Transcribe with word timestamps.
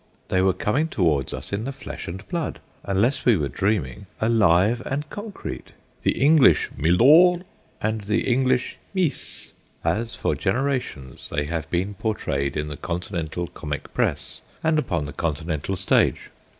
They 0.29 0.41
were 0.41 0.53
coming 0.53 0.87
towards 0.87 1.31
us 1.31 1.53
in 1.53 1.63
the 1.65 1.71
flesh 1.71 2.07
and 2.07 2.27
blood, 2.27 2.59
unless 2.83 3.23
we 3.23 3.37
were 3.37 3.47
dreaming, 3.49 4.07
alive 4.19 4.81
and 4.83 5.07
concrete 5.11 5.73
the 6.01 6.19
English 6.19 6.71
"Milor" 6.75 7.41
and 7.79 8.01
the 8.01 8.21
English 8.21 8.77
"Mees," 8.95 9.53
as 9.83 10.15
for 10.15 10.33
generations 10.33 11.27
they 11.31 11.43
have 11.45 11.69
been 11.69 11.93
portrayed 11.93 12.57
in 12.57 12.67
the 12.67 12.77
Continental 12.77 13.45
comic 13.45 13.93
press 13.93 14.41
and 14.63 14.79
upon 14.79 15.05
the 15.05 15.13
Continental 15.13 15.75
stage. 15.75 16.31